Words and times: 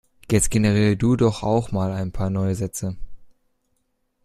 Jetzt 0.31 0.49
generiere 0.49 0.97
du 0.97 1.15
doch 1.15 1.43
auch 1.43 1.71
mal 1.71 1.91
ein 1.91 2.11
paar 2.11 2.31
neue 2.31 2.55
Sätze. 2.55 2.97